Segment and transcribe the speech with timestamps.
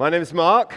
[0.00, 0.76] My name is Mark,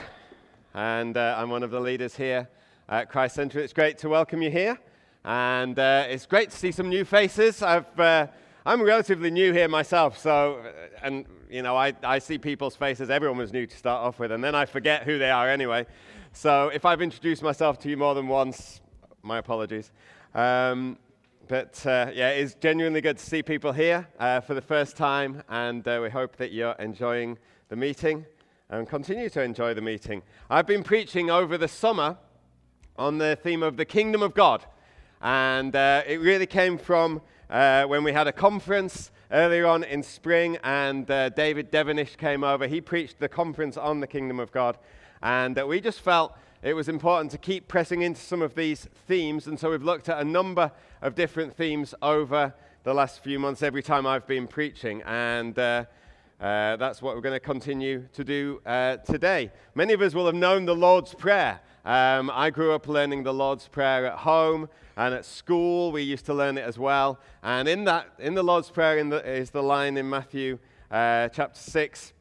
[0.73, 2.49] and uh, I'm one of the leaders here
[2.89, 3.59] at Christ Centre.
[3.59, 4.79] It's great to welcome you here,
[5.23, 7.61] and uh, it's great to see some new faces.
[7.61, 8.25] I've, uh,
[8.65, 13.11] I'm relatively new here myself, so, uh, and you know, I, I see people's faces.
[13.11, 15.85] Everyone was new to start off with, and then I forget who they are anyway.
[16.33, 18.81] So if I've introduced myself to you more than once,
[19.21, 19.91] my apologies.
[20.33, 20.97] Um,
[21.47, 25.43] but uh, yeah, it's genuinely good to see people here uh, for the first time,
[25.47, 27.37] and we hope that you're enjoying
[27.69, 28.25] the meeting
[28.71, 30.23] and continue to enjoy the meeting.
[30.49, 32.17] I've been preaching over the summer
[32.97, 34.65] on the theme of the kingdom of God.
[35.21, 40.03] And uh, it really came from uh, when we had a conference earlier on in
[40.03, 42.65] spring, and uh, David Devenish came over.
[42.65, 44.77] He preached the conference on the kingdom of God.
[45.21, 48.87] And uh, we just felt it was important to keep pressing into some of these
[49.05, 49.47] themes.
[49.47, 53.63] And so we've looked at a number of different themes over the last few months
[53.63, 55.01] every time I've been preaching.
[55.01, 55.59] And
[56.41, 59.51] uh, that's what we're going to continue to do uh, today.
[59.75, 61.59] Many of us will have known the Lord's Prayer.
[61.85, 65.91] Um, I grew up learning the Lord's Prayer at home and at school.
[65.91, 67.19] We used to learn it as well.
[67.43, 70.57] And in that, in the Lord's Prayer, the, is the line in Matthew
[70.89, 72.13] uh, chapter six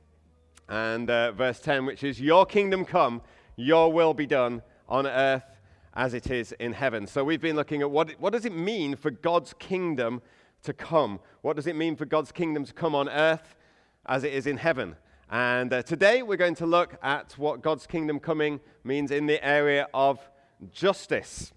[0.68, 3.22] and uh, verse ten, which is, "Your kingdom come,
[3.56, 5.44] Your will be done on earth
[5.94, 8.96] as it is in heaven." So we've been looking at what what does it mean
[8.96, 10.20] for God's kingdom
[10.62, 11.20] to come?
[11.40, 13.56] What does it mean for God's kingdom to come on earth?
[14.06, 14.96] As it is in heaven.
[15.30, 19.44] And uh, today we're going to look at what God's kingdom coming means in the
[19.44, 20.18] area of
[20.72, 21.52] justice.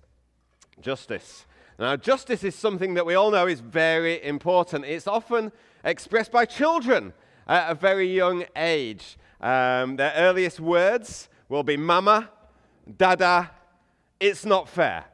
[0.80, 1.46] Justice.
[1.80, 4.86] Now, justice is something that we all know is very important.
[4.86, 5.52] It's often
[5.84, 7.14] expressed by children
[7.48, 9.18] at a very young age.
[9.42, 12.30] Um, their earliest words will be mama,
[12.98, 13.52] dada,
[14.20, 15.06] it's not fair.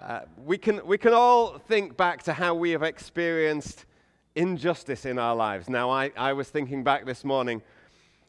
[0.00, 3.84] Uh, we, can, we can all think back to how we have experienced
[4.38, 5.68] injustice in our lives.
[5.68, 7.60] Now, I, I was thinking back this morning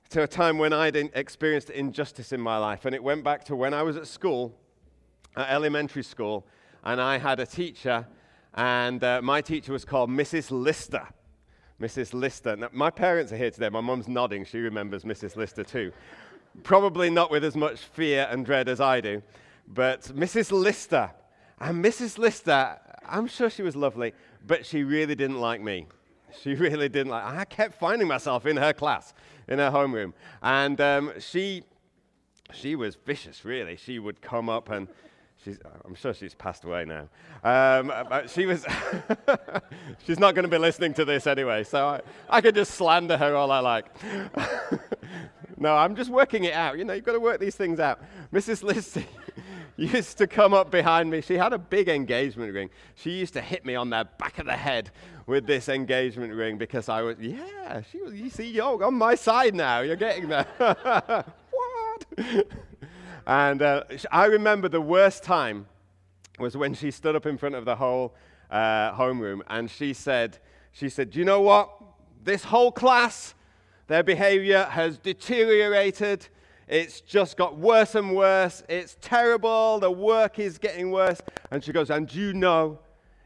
[0.10, 3.56] to a time when I'd experienced injustice in my life, and it went back to
[3.56, 4.56] when I was at school,
[5.36, 6.48] at elementary school,
[6.84, 8.08] and I had a teacher,
[8.56, 10.50] and uh, my teacher was called Mrs.
[10.50, 11.08] Lister.
[11.80, 12.16] Mrs.
[12.16, 12.56] Lister.
[12.56, 13.70] Now, my parents are here today.
[13.70, 14.46] My mum's nodding.
[14.46, 15.36] She remembers Mrs.
[15.36, 15.92] Lister too.
[16.64, 19.22] Probably not with as much fear and dread as I do,
[19.68, 20.52] but Mrs.
[20.52, 21.12] Lister.
[21.60, 22.18] And Mrs.
[22.18, 24.14] Lister, I'm sure she was lovely,
[24.48, 25.86] but she really didn't like me.
[26.42, 27.24] She really didn't like.
[27.24, 29.14] I kept finding myself in her class,
[29.48, 31.64] in her homeroom, and um, she,
[32.54, 33.46] she was vicious.
[33.46, 34.88] Really, she would come up and.
[35.46, 37.08] She's, I'm sure she's passed away now.
[37.46, 38.66] Um, but she was.
[40.06, 43.16] she's not going to be listening to this anyway, so I, I could just slander
[43.16, 43.86] her all I like.
[45.58, 46.78] no, I'm just working it out.
[46.78, 48.02] You know, you've got to work these things out.
[48.34, 48.64] Mrs.
[48.64, 49.06] Lister
[49.80, 51.22] used to come up behind me.
[51.22, 52.70] She had a big engagement ring.
[52.96, 54.92] She used to hit me on the back of the head
[55.26, 59.16] with this engagement ring because I was, yeah, she was, you see, you're on my
[59.16, 59.82] side now.
[59.82, 60.46] You're getting there.
[61.52, 62.06] what?
[63.28, 65.68] and uh, I remember the worst time
[66.40, 68.16] was when she stood up in front of the whole
[68.50, 70.40] uh, homeroom and she said,
[70.72, 71.70] she said, do you know what?
[72.24, 73.34] This whole class,
[73.88, 76.28] their behavior has deteriorated.
[76.70, 78.62] It's just got worse and worse.
[78.70, 79.80] It's terrible.
[79.80, 81.20] The work is getting worse.
[81.50, 82.78] And she goes, and you know,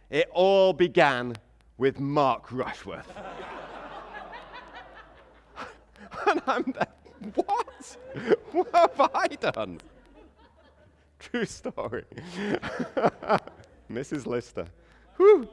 [0.10, 1.36] it all began
[1.78, 3.12] with Mark Rushworth.
[6.28, 7.98] and I'm like, what?
[8.54, 9.82] What have I done?
[11.20, 12.06] True story.
[13.92, 14.26] Mrs.
[14.26, 14.68] Lister.
[15.18, 15.50] Whew.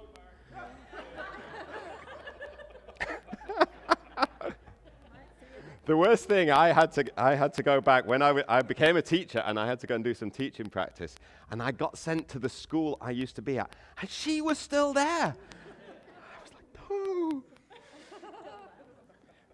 [5.90, 8.62] The worst thing, I had to, I had to go back when I, w- I
[8.62, 11.16] became a teacher and I had to go and do some teaching practice.
[11.50, 13.74] And I got sent to the school I used to be at.
[14.00, 15.34] And she was still there.
[15.34, 17.42] I was like, no.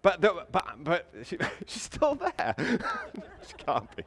[0.03, 2.55] But, the, but, but she, she's still there.
[3.47, 4.03] she can't be.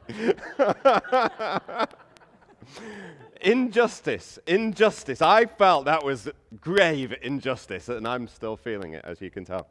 [3.41, 5.21] injustice, injustice.
[5.21, 6.29] I felt that was
[6.61, 9.67] grave injustice, and I'm still feeling it, as you can tell.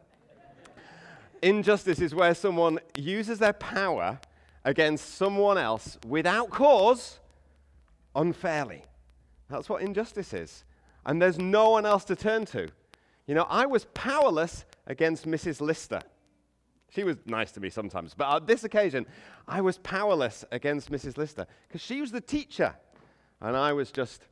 [1.43, 4.21] Injustice is where someone uses their power
[4.65, 7.19] against someone else without cause
[8.15, 8.85] unfairly.
[9.49, 10.65] That's what injustice is.
[11.07, 12.69] And there's no one else to turn to.
[13.27, 15.61] You know, I was powerless against Mrs.
[15.61, 16.01] Lister.
[16.91, 19.07] She was nice to me sometimes, but on this occasion,
[19.47, 21.17] I was powerless against Mrs.
[21.17, 22.75] Lister because she was the teacher
[23.41, 24.27] and I was just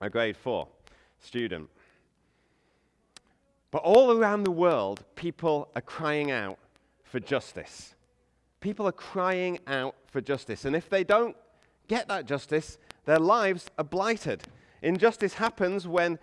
[0.00, 0.68] a grade four
[1.20, 1.70] student.
[3.70, 6.58] But all around the world, people are crying out
[7.02, 7.94] for justice.
[8.60, 10.64] People are crying out for justice.
[10.64, 11.36] And if they don't
[11.86, 14.42] get that justice, their lives are blighted.
[14.82, 16.18] Injustice happens when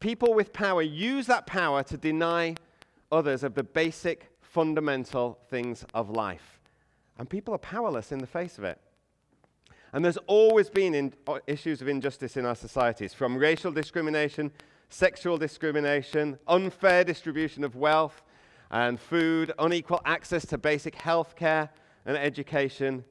[0.00, 2.54] people with power use that power to deny
[3.10, 6.60] others of the basic fundamental things of life
[7.18, 8.80] And people are powerless in the face of it.
[9.92, 14.50] And there's always been in, uh, issues of injustice in our societies, from racial discrimination,
[14.94, 18.22] sexual discrimination, unfair distribution of wealth
[18.70, 21.68] and food, unequal access to basic health care
[22.06, 23.04] and education,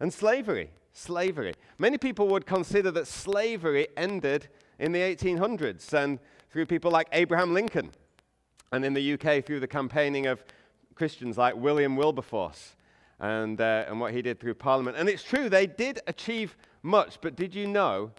[0.00, 0.70] and slavery.
[0.92, 1.54] Slavery.
[1.78, 4.48] Many people would consider that slavery ended
[4.80, 6.18] in the 1800s and
[6.50, 7.92] through people like Abraham Lincoln,
[8.72, 10.42] and in the UK through the campaigning of
[10.96, 12.74] Christians like William Wilberforce
[13.20, 14.96] and, uh, and what he did through Parliament.
[14.96, 18.10] And it's true, they did achieve much, but did you know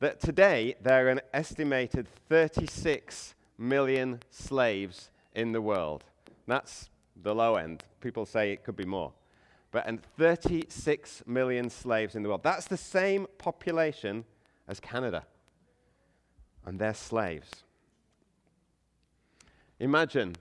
[0.00, 6.04] that today there are an estimated 36 million slaves in the world?
[6.46, 6.90] That's
[7.22, 7.84] the low end.
[8.00, 9.12] People say it could be more.
[9.70, 12.42] But and 36 million slaves in the world.
[12.42, 14.24] That's the same population
[14.68, 15.24] as Canada.
[16.64, 17.50] And they're slaves.
[19.78, 20.36] Imagine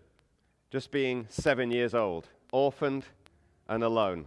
[0.69, 3.05] just being seven years old, orphaned
[3.67, 4.25] and alone.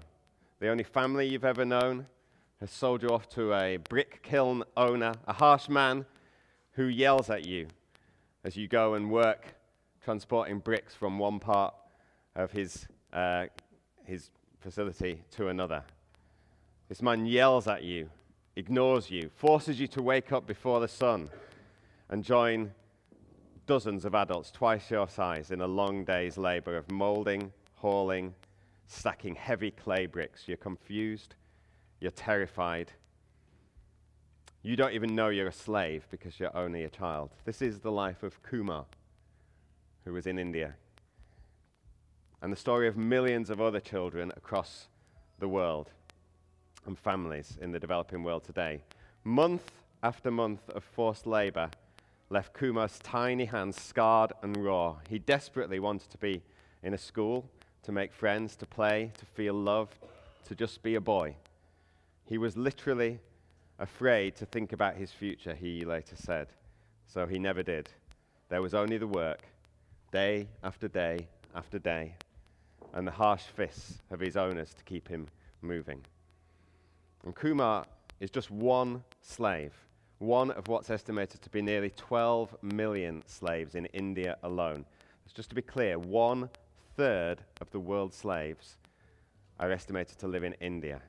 [0.61, 2.07] The only family you've ever known
[2.61, 6.05] has sold you off to a brick kiln owner, a harsh man
[6.73, 7.69] who yells at you
[8.45, 9.55] as you go and work
[10.03, 11.75] transporting bricks from one part
[12.35, 13.47] of his, uh,
[14.05, 15.85] his facility to another.
[16.89, 18.09] This man yells at you,
[18.57, 21.31] ignores you, forces you to wake up before the sun
[22.09, 22.73] and join
[23.67, 28.35] dozens of adults twice your size in a long day's labor of molding, hauling,
[28.87, 30.45] stacking heavy clay bricks.
[30.49, 31.35] You're confused,
[32.01, 32.93] you're terrified.
[34.63, 37.31] You don't even know you're a slave because you're only a child.
[37.45, 38.87] This is the life of Kumar,
[40.05, 40.75] who was in India,
[42.43, 44.89] and the story of millions of other children across
[45.39, 45.91] the world
[46.87, 48.83] and families in the developing world today.
[49.25, 49.71] Month
[50.03, 51.71] after month of forced labor
[52.31, 54.97] left Kumar's tiny hands scarred and raw.
[55.09, 56.43] He desperately wanted to be
[56.83, 57.49] in a school
[57.83, 59.97] to make friends, to play, to feel loved,
[60.47, 61.35] to just be a boy.
[62.29, 63.21] He was literally
[63.79, 66.49] afraid to think about his future, he later said.
[67.07, 67.89] So he never did.
[68.51, 69.41] There was only the work,
[70.13, 72.15] day after day after day,
[72.93, 75.27] and the harsh fists of his owners to keep him
[75.63, 76.05] moving.
[77.25, 77.87] And Kumar
[78.21, 79.73] is just one slave,
[80.19, 84.85] one of what's estimated to be nearly 12 million slaves in India alone.
[85.35, 86.51] Just to be clear, one
[86.97, 88.77] third of the world's slaves
[89.61, 91.01] are estimated to live in India.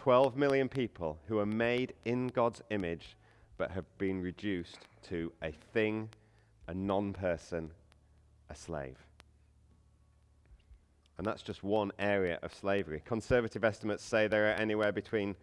[0.00, 3.16] 12 million people who are made in God's image
[3.58, 6.08] but have been reduced to a thing,
[6.68, 7.70] a non person,
[8.48, 8.96] a slave.
[11.18, 13.02] And that's just one area of slavery.
[13.04, 15.36] Conservative estimates say there are anywhere between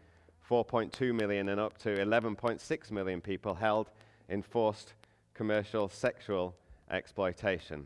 [0.50, 3.92] 4.2 million and up to 11.6 million people held
[4.28, 4.94] in forced
[5.36, 6.56] commercial sexual
[6.90, 7.86] exploitation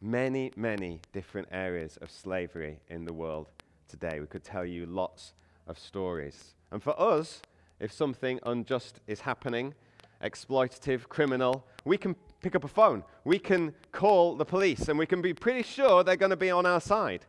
[0.00, 3.48] many, many different areas of slavery in the world
[3.94, 4.18] today.
[4.18, 5.34] We could tell you lots
[5.68, 6.54] of stories.
[6.72, 7.40] And for us,
[7.78, 9.74] if something unjust is happening,
[10.22, 13.04] exploitative, criminal, we can pick up a phone.
[13.24, 16.50] We can call the police and we can be pretty sure they're going to be
[16.50, 17.24] on our side.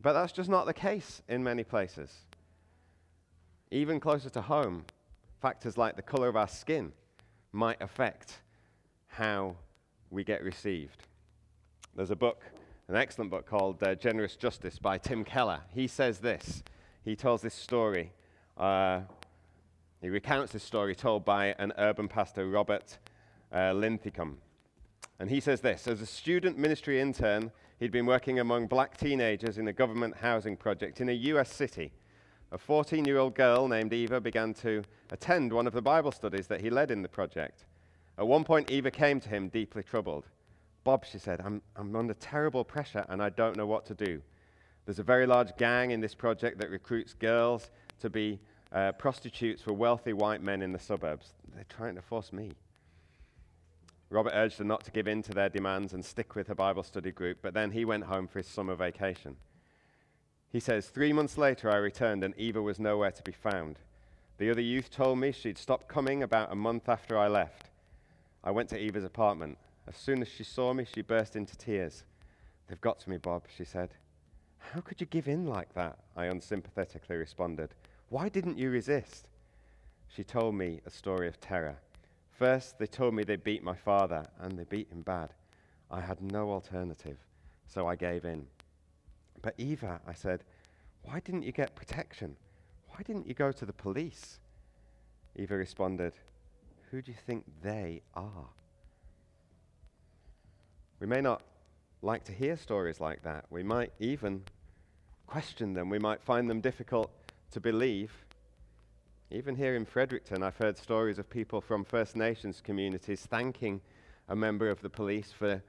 [0.00, 2.10] But that's just not the case in many places.
[3.70, 4.86] Even closer to home,
[5.40, 6.92] factors like the color of our skin
[7.52, 8.38] might affect
[9.06, 9.56] how
[10.10, 11.02] we get received.
[11.94, 12.42] There's a book,
[12.88, 15.60] an excellent book called uh, Generous Justice by Tim Keller.
[15.72, 16.62] He says this.
[17.04, 18.12] He tells this story.
[18.56, 19.02] Uh,
[20.00, 22.98] he recounts this story told by an urban pastor, Robert
[23.54, 24.38] uh, Linthicum.
[25.20, 29.58] And he says this As a student ministry intern, he'd been working among black teenagers
[29.58, 31.92] in a government housing project in a US city.
[32.50, 36.48] A 14 year old girl named Eva began to attend one of the Bible studies
[36.48, 37.64] that he led in the project.
[38.18, 40.26] At one point, Eva came to him deeply troubled.
[40.84, 44.20] Bob, she said, I'm, I'm under terrible pressure and I don't know what to do.
[44.84, 47.70] There's a very large gang in this project that recruits girls
[48.00, 48.40] to be
[48.72, 51.34] uh, prostitutes for wealthy white men in the suburbs.
[51.54, 52.52] They're trying to force me.
[54.10, 56.82] Robert urged her not to give in to their demands and stick with her Bible
[56.82, 59.36] study group, but then he went home for his summer vacation.
[60.50, 63.78] He says, Three months later, I returned and Eva was nowhere to be found.
[64.38, 67.70] The other youth told me she'd stopped coming about a month after I left.
[68.44, 69.56] I went to Eva's apartment.
[69.86, 72.04] As soon as she saw me, she burst into tears.
[72.68, 73.90] They've got to me, Bob, she said.
[74.58, 75.98] How could you give in like that?
[76.16, 77.74] I unsympathetically responded.
[78.08, 79.28] Why didn't you resist?
[80.08, 81.76] She told me a story of terror.
[82.30, 85.34] First, they told me they beat my father, and they beat him bad.
[85.90, 87.18] I had no alternative,
[87.66, 88.46] so I gave in.
[89.42, 90.44] But Eva, I said,
[91.02, 92.36] why didn't you get protection?
[92.88, 94.38] Why didn't you go to the police?
[95.36, 96.14] Eva responded,
[96.90, 98.48] Who do you think they are?
[101.02, 101.42] We may not
[102.00, 103.46] like to hear stories like that.
[103.50, 104.44] We might even
[105.26, 107.10] question them, we might find them difficult
[107.50, 108.12] to believe.
[109.32, 113.80] Even here in Fredericton, I've heard stories of people from First Nations communities thanking
[114.28, 115.60] a member of the police for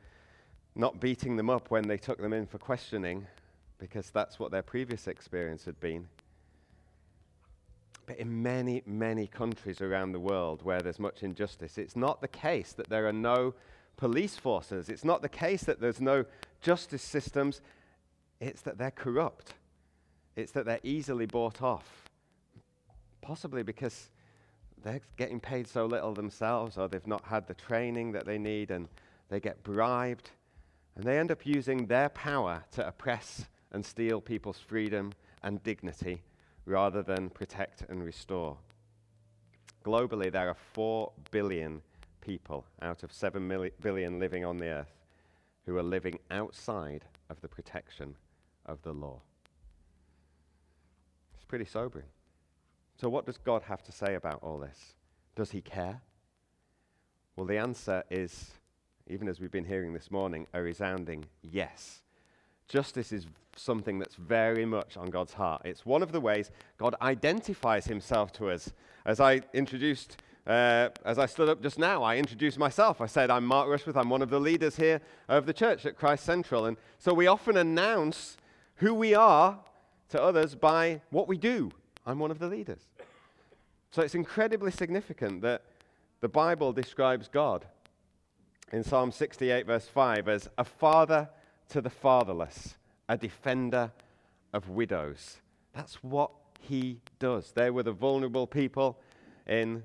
[0.76, 3.26] not beating them up when they took them in for questioning,
[3.80, 6.08] because that's what their previous experience had been.
[8.06, 12.28] But in many, many countries around the world where there's much injustice, it's not the
[12.28, 13.56] case that there are no
[13.98, 14.90] police forces.
[14.90, 16.26] It's not the case that there's no
[16.62, 17.62] justice systems.
[18.40, 19.54] It's that they're corrupt.
[20.36, 22.10] It's that they're easily bought off.
[23.22, 24.10] Possibly because
[24.84, 28.72] they're getting paid so little themselves, or they've not had the training that they need,
[28.72, 28.90] and
[29.30, 30.32] they get bribed.
[30.96, 36.22] And they end up using their power to oppress and steal people's freedom and dignity
[36.66, 38.58] rather than protect and restore.
[39.84, 41.82] Globally, there are 4 billion
[42.24, 44.96] people out of 7 billion living on the earth
[45.66, 48.16] who are living outside of the protection
[48.66, 49.22] of the law.
[51.36, 52.06] It's pretty sobering.
[53.00, 54.96] So, what does God have to say about all this?
[55.36, 56.02] Does he care?
[57.36, 58.52] Well, the answer is,
[59.08, 62.02] even as we've been hearing this morning, a resounding yes.
[62.68, 63.26] Justice is
[63.56, 65.64] something that's very much on God's heart.
[65.66, 68.72] It's one of the ways God identifies himself to us.
[69.06, 73.00] As I introduced, uh, as I stood up just now, I introduced myself.
[73.00, 73.96] I said, I'm Mark Rushworth.
[73.96, 76.66] I'm one of the leaders here of the church at Christ Central.
[76.66, 78.38] And so we often announce
[78.78, 79.60] who we are
[80.10, 81.72] to others by what we do.
[82.06, 82.82] I'm one of the leaders.
[83.92, 85.62] So it's incredibly significant that
[86.20, 87.66] the Bible describes God
[88.72, 91.30] in Psalm 68, verse 5, as a father
[91.70, 92.76] to the fatherless,
[93.08, 93.92] a defender
[94.52, 95.38] of widows.
[95.74, 97.52] That's what he does.
[97.52, 99.00] They were the vulnerable people
[99.48, 99.84] in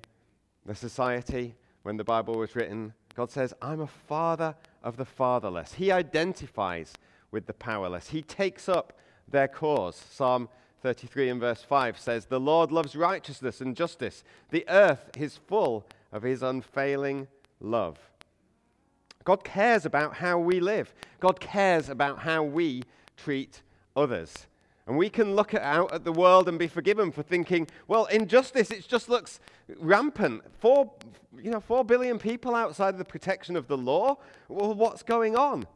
[0.69, 2.93] the society when the Bible was written.
[3.15, 5.73] God says, I'm a father of the fatherless.
[5.73, 6.93] He identifies
[7.31, 8.93] with the powerless, he takes up
[9.27, 9.97] their cause.
[9.97, 10.49] Psalm
[10.83, 14.23] 33 and verse 5 says, The Lord loves righteousness and justice.
[14.51, 17.29] The earth is full of his unfailing
[17.61, 17.99] love.
[19.25, 20.95] God cares about how we live.
[21.21, 22.83] God cares about how we
[23.17, 23.63] treat
[23.95, 24.47] others.
[24.89, 28.71] And we can look out at the world and be forgiven for thinking, well, injustice,
[28.71, 29.39] it just looks
[29.79, 30.43] rampant.
[30.61, 30.91] Four,
[31.37, 34.17] you know, four billion people outside of the protection of the law.
[34.49, 35.67] Well, what's going on?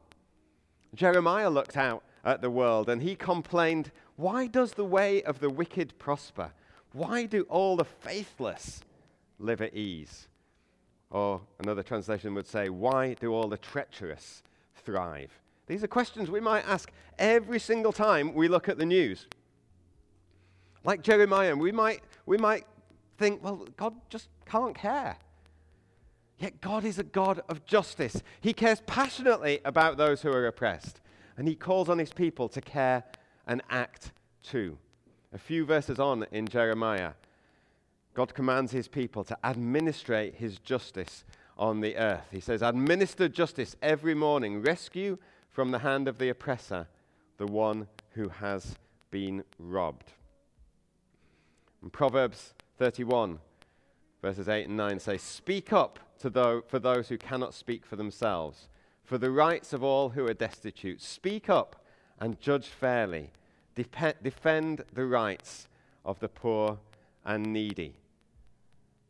[0.94, 5.50] Jeremiah looked out at the world and he complained, Why does the way of the
[5.50, 6.52] wicked prosper?
[6.92, 8.80] Why do all the faithless
[9.38, 10.26] live at ease?
[11.10, 14.42] Or another translation would say, Why do all the treacherous
[14.74, 15.41] thrive?
[15.72, 19.26] These are questions we might ask every single time we look at the news.
[20.84, 22.66] Like Jeremiah, we might, we might
[23.16, 25.16] think, well, God just can't care.
[26.36, 28.22] Yet God is a God of justice.
[28.42, 31.00] He cares passionately about those who are oppressed,
[31.38, 33.04] and He calls on His people to care
[33.46, 34.10] and act
[34.42, 34.76] too.
[35.32, 37.12] A few verses on in Jeremiah,
[38.12, 41.24] God commands his people to administrate his justice
[41.56, 42.26] on the earth.
[42.30, 45.16] He says, Administer justice every morning, rescue
[45.52, 46.88] from the hand of the oppressor
[47.36, 48.76] the one who has
[49.10, 50.12] been robbed.
[51.82, 53.38] And Proverbs 31,
[54.22, 57.96] verses 8 and 9 say, Speak up to those, for those who cannot speak for
[57.96, 58.68] themselves,
[59.04, 61.02] for the rights of all who are destitute.
[61.02, 61.84] Speak up
[62.18, 63.30] and judge fairly.
[63.74, 65.66] Dep- defend the rights
[66.04, 66.78] of the poor
[67.24, 67.96] and needy.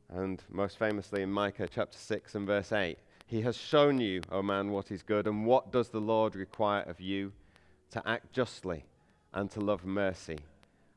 [0.09, 2.99] And most famously in Micah chapter 6 and verse 8,
[3.33, 6.83] he has shown you, O man, what is good, and what does the Lord require
[6.83, 7.33] of you?
[7.93, 8.85] To act justly,
[9.33, 10.37] and to love mercy,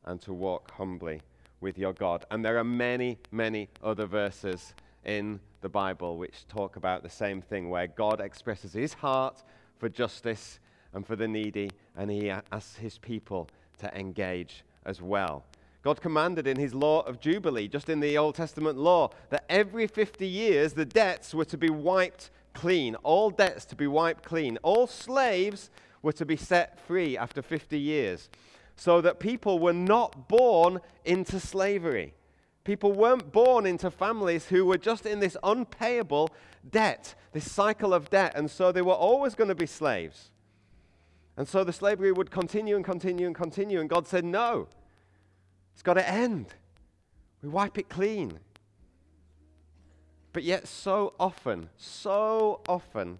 [0.03, 1.21] and to walk humbly
[1.61, 2.25] with your God.
[2.29, 4.73] And there are many, many other verses
[5.05, 9.41] in the Bible which talk about the same thing, where God expresses his heart
[9.77, 10.59] for justice
[10.93, 13.47] and for the needy, and he asks his people
[13.79, 15.45] to engage as well.
[15.85, 19.85] God commanded in his law of Jubilee, just in the Old Testament law, that every
[19.85, 22.95] 50 years the debts were to be wiped clean.
[23.03, 24.57] All debts to be wiped clean.
[24.63, 25.69] All slaves
[26.01, 28.31] were to be set free after 50 years.
[28.75, 32.15] So that people were not born into slavery.
[32.63, 36.31] People weren't born into families who were just in this unpayable
[36.67, 40.31] debt, this cycle of debt, and so they were always going to be slaves.
[41.37, 44.67] And so the slavery would continue and continue and continue, and God said, No,
[45.75, 46.47] it's got to end.
[47.43, 48.39] We wipe it clean.
[50.31, 53.19] But yet, so often, so often,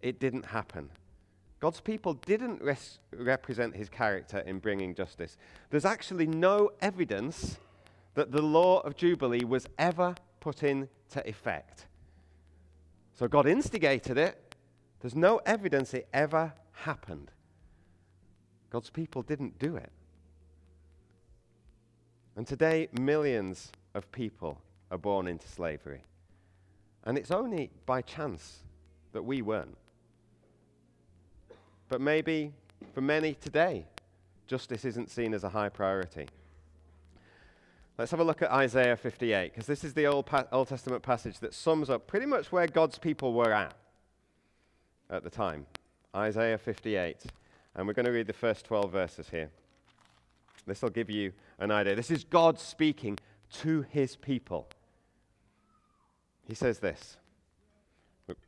[0.00, 0.88] it didn't happen.
[1.60, 5.36] God's people didn't res- represent his character in bringing justice.
[5.68, 7.58] There's actually no evidence
[8.14, 10.88] that the law of Jubilee was ever put into
[11.28, 11.86] effect.
[13.14, 14.54] So God instigated it.
[15.00, 17.30] There's no evidence it ever happened.
[18.70, 19.92] God's people didn't do it.
[22.36, 24.60] And today, millions of people
[24.90, 26.02] are born into slavery.
[27.04, 28.60] And it's only by chance
[29.12, 29.76] that we weren't.
[31.88, 32.52] But maybe
[32.94, 33.86] for many today,
[34.46, 36.26] justice isn't seen as a high priority.
[37.98, 41.02] Let's have a look at Isaiah 58, because this is the Old, pa- Old Testament
[41.02, 43.74] passage that sums up pretty much where God's people were at
[45.10, 45.66] at the time.
[46.14, 47.26] Isaiah 58.
[47.74, 49.50] And we're going to read the first 12 verses here.
[50.70, 51.96] This will give you an idea.
[51.96, 53.18] This is God speaking
[53.54, 54.68] to his people.
[56.46, 57.16] He says this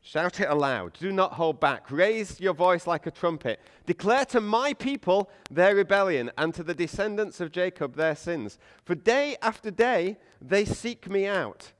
[0.01, 0.93] Shout it aloud.
[0.97, 1.91] Do not hold back.
[1.91, 3.59] Raise your voice like a trumpet.
[3.85, 8.57] Declare to my people their rebellion and to the descendants of Jacob their sins.
[8.85, 11.73] For day after day they seek me out.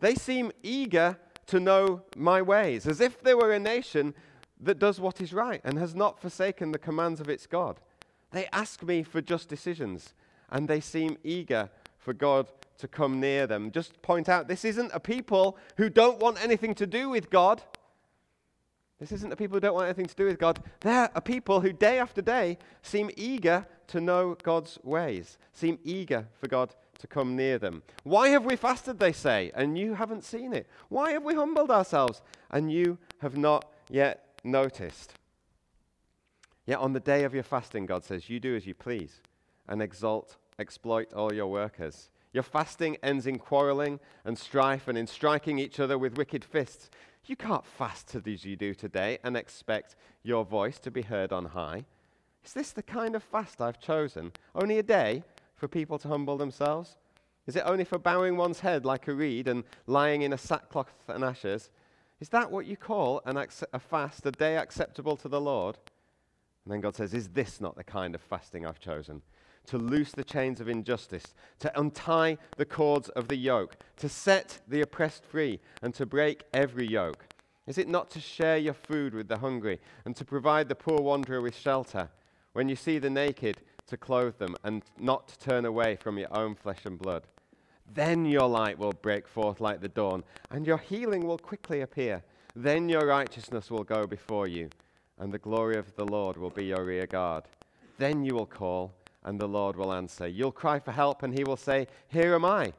[0.00, 4.12] They seem eager to know my ways, as if they were a nation
[4.60, 7.78] that does what is right and has not forsaken the commands of its God.
[8.34, 10.12] They ask me for just decisions,
[10.50, 12.48] and they seem eager for God
[12.78, 13.70] to come near them.
[13.70, 17.62] Just point out this isn't a people who don't want anything to do with God.
[18.98, 20.58] This isn't a people who don't want anything to do with God.
[20.80, 26.26] They're a people who, day after day, seem eager to know God's ways, seem eager
[26.40, 27.84] for God to come near them.
[28.02, 30.66] Why have we fasted, they say, and you haven't seen it?
[30.88, 35.14] Why have we humbled ourselves, and you have not yet noticed?
[36.66, 39.20] Yet on the day of your fasting, God says, you do as you please
[39.68, 42.10] and exalt, exploit all your workers.
[42.32, 46.90] Your fasting ends in quarreling and strife and in striking each other with wicked fists.
[47.26, 51.46] You can't fast as you do today and expect your voice to be heard on
[51.46, 51.84] high.
[52.44, 54.32] Is this the kind of fast I've chosen?
[54.54, 55.22] Only a day
[55.54, 56.96] for people to humble themselves?
[57.46, 60.92] Is it only for bowing one's head like a reed and lying in a sackcloth
[61.08, 61.70] and ashes?
[62.20, 65.78] Is that what you call an a fast, a day acceptable to the Lord?
[66.64, 69.22] And then God says, Is this not the kind of fasting I've chosen?
[69.66, 74.60] to loose the chains of injustice, to untie the cords of the yoke, to set
[74.68, 77.26] the oppressed free, and to break every yoke?
[77.66, 81.00] Is it not to share your food with the hungry, and to provide the poor
[81.00, 82.10] wanderer with shelter?
[82.52, 86.34] When you see the naked, to clothe them, and not to turn away from your
[86.36, 87.26] own flesh and blood?
[87.92, 92.22] Then your light will break forth like the dawn, and your healing will quickly appear.
[92.56, 94.70] Then your righteousness will go before you,
[95.18, 97.44] and the glory of the Lord will be your rear guard.
[97.98, 98.92] Then you will call
[99.24, 100.28] and the Lord will answer.
[100.28, 102.72] You'll cry for help, and he will say, Here am I.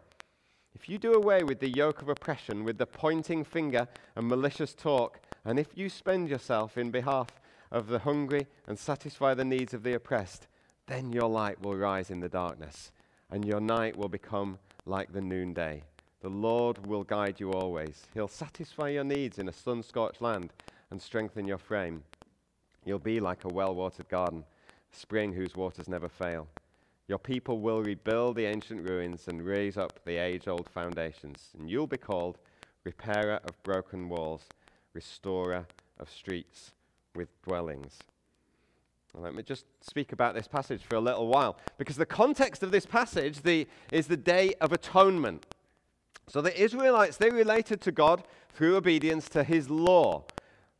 [0.75, 4.73] If you do away with the yoke of oppression, with the pointing finger and malicious
[4.73, 7.29] talk, and if you spend yourself in behalf
[7.71, 10.47] of the hungry and satisfy the needs of the oppressed,
[10.87, 12.91] then your light will rise in the darkness,
[13.31, 15.81] and your night will become like the noonday.
[16.21, 18.03] The Lord will guide you always.
[18.13, 20.53] He'll satisfy your needs in a sun scorched land
[20.91, 22.03] and strengthen your frame.
[22.85, 24.43] You'll be like a well watered garden
[24.91, 26.47] spring whose waters never fail.
[27.07, 31.69] Your people will rebuild the ancient ruins and raise up the age old foundations, and
[31.69, 32.37] you'll be called
[32.83, 34.43] repairer of broken walls,
[34.93, 35.67] restorer
[35.99, 36.71] of streets
[37.15, 37.99] with dwellings.
[39.13, 42.71] let me just speak about this passage for a little while, because the context of
[42.71, 45.45] this passage the, is the Day of Atonement.
[46.27, 50.23] So the Israelites, they related to God through obedience to his law.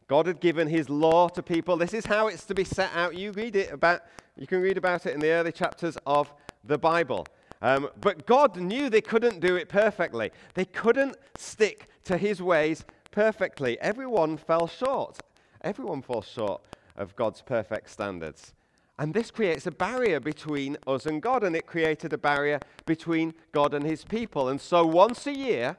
[0.08, 1.78] God had given his law to people.
[1.78, 3.15] This is how it's to be set out.
[3.15, 4.02] You read it about,
[4.38, 6.32] you can read about it in the early chapters of
[6.63, 7.26] the Bible.
[7.62, 10.32] Um, but God knew they couldn't do it perfectly.
[10.54, 13.80] They couldn't stick to his ways perfectly.
[13.82, 15.20] Everyone fell short.
[15.62, 16.62] Everyone falls short
[16.96, 18.54] of God's perfect standards.
[19.00, 23.34] And this creates a barrier between us and God, and it created a barrier between
[23.52, 24.48] God and his people.
[24.50, 25.76] And so once a year,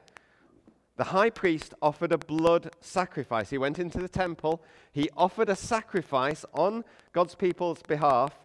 [0.97, 3.51] the high priest offered a blood sacrifice.
[3.51, 6.83] He went into the temple, he offered a sacrifice on
[7.13, 8.37] God's people's behalf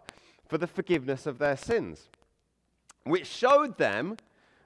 [0.47, 2.09] for the forgiveness of their sins,
[3.03, 4.17] which showed them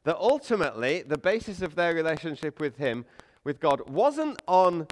[0.04, 3.06] that ultimately the basis of their relationship with him,
[3.43, 4.88] with God, wasn't on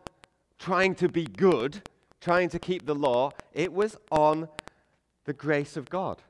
[0.58, 1.82] trying to be good,
[2.22, 4.48] trying to keep the law, it was on
[5.26, 6.22] the grace of God.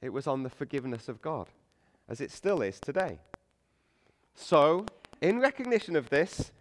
[0.00, 1.48] It was on the forgiveness of God,
[2.08, 3.18] as it still is today.
[4.34, 4.86] So,
[5.24, 6.52] in recognition of this,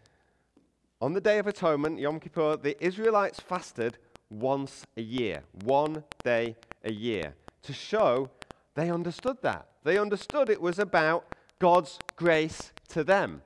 [1.02, 3.98] on the Day of Atonement, Yom Kippur, the Israelites fasted
[4.30, 8.30] once a year, one day a year, to show
[8.76, 9.68] they understood that.
[9.84, 11.26] They understood it was about
[11.60, 13.42] God's grace to them.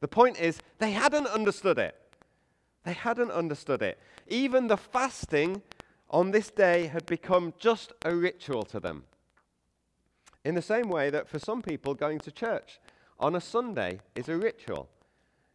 [0.00, 1.94] The point is, they hadn't understood it.
[2.82, 4.00] They hadn't understood it.
[4.26, 5.62] Even the fasting
[6.10, 9.04] on this day had become just a ritual to them.
[10.44, 12.80] In the same way that for some people, going to church
[13.18, 14.88] on a Sunday is a ritual.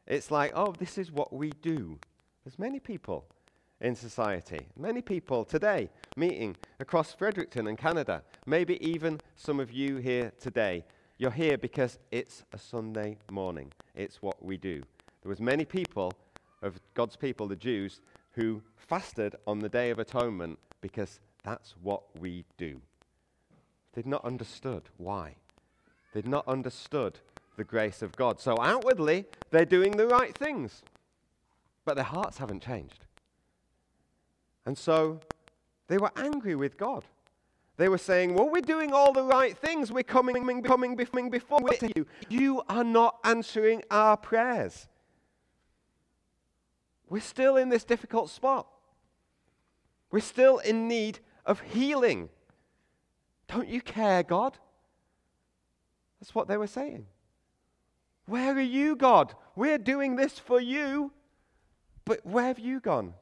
[0.08, 2.00] It's like, oh, this is what we do.
[2.44, 3.26] There's many people
[3.80, 9.98] in society, many people today meeting across Fredericton and Canada, maybe even some of you
[9.98, 10.86] here today.
[11.18, 13.72] You're here because it's a Sunday morning.
[13.96, 14.82] It's what we do.
[15.22, 16.14] There was many people
[16.62, 22.04] of God's people, the Jews, who fasted on the Day of Atonement because that's what
[22.20, 22.82] we do.
[23.94, 25.36] They'd not understood why.
[26.14, 27.20] They'd not understood
[27.62, 28.40] the grace of God.
[28.40, 30.82] So outwardly, they're doing the right things,
[31.86, 33.06] but their hearts haven't changed.
[34.66, 35.20] And so
[35.88, 37.06] they were angry with God.
[37.78, 39.92] They were saying, Well, we're doing all the right things.
[39.92, 42.08] We're coming, coming, coming before you.
[42.30, 44.88] You are not answering our prayers.
[47.10, 48.66] We're still in this difficult spot.
[50.10, 52.30] We're still in need of healing.
[53.48, 54.58] Don't you care, God?
[56.20, 57.06] That's what they were saying.
[58.26, 59.34] Where are you, God?
[59.56, 61.12] We're doing this for you,
[62.06, 63.14] but where have you gone?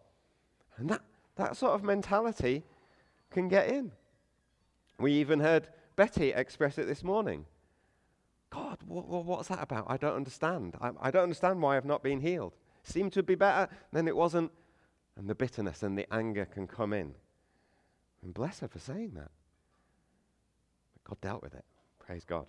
[0.77, 1.01] And that,
[1.35, 2.63] that sort of mentality
[3.31, 3.91] can get in.
[4.99, 7.45] We even heard Betty express it this morning.
[8.49, 9.85] God, what, what's that about?
[9.87, 10.75] I don't understand.
[10.81, 14.15] I, I don't understand why I've not been healed seemed to be better, then it
[14.15, 14.51] wasn't.
[15.15, 17.13] And the bitterness and the anger can come in.
[18.23, 19.31] And bless her for saying that.
[20.93, 21.65] But God dealt with it.
[21.99, 22.45] Praise God.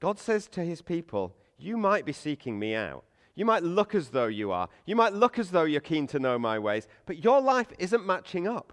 [0.00, 3.04] God says to his people, You might be seeking me out.
[3.34, 4.68] You might look as though you are.
[4.86, 8.06] You might look as though you're keen to know my ways, but your life isn't
[8.06, 8.72] matching up.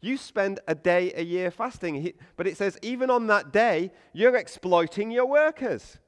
[0.00, 4.36] You spend a day a year fasting, but it says even on that day, you're
[4.36, 5.98] exploiting your workers.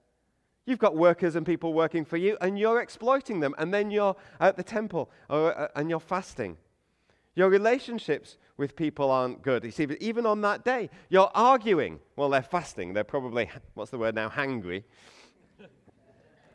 [0.66, 3.55] You've got workers and people working for you, and you're exploiting them.
[3.57, 6.59] And then you're at the temple or, uh, and you're fasting.
[7.37, 9.62] Your relationships with people aren't good.
[9.62, 12.01] You see, even on that day, you're arguing.
[12.16, 12.94] Well, they're fasting.
[12.94, 14.83] They're probably, what's the word now, hangry.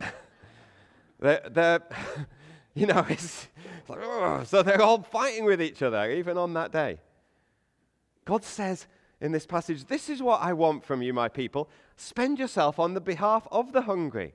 [1.20, 1.80] they're, they're
[2.74, 6.72] you know, it's, it's like, so they're all fighting with each other, even on that
[6.72, 6.98] day.
[8.24, 8.86] God says,
[9.22, 11.70] in this passage This is what I want from you, my people.
[11.96, 14.34] Spend yourself on the behalf of the hungry.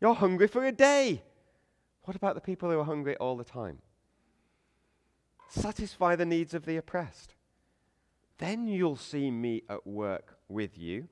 [0.00, 1.22] You're hungry for a day.
[2.02, 3.78] What about the people who are hungry all the time?
[5.54, 7.34] Satisfy the needs of the oppressed.
[8.38, 11.06] Then you'll see me at work with you.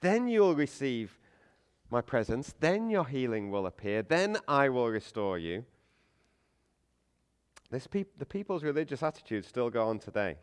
[0.00, 1.18] Then you'll receive
[1.90, 2.54] my presence.
[2.60, 4.02] Then your healing will appear.
[4.02, 5.64] Then I will restore you.
[7.90, 10.36] Peop- the people's religious attitudes still go on today.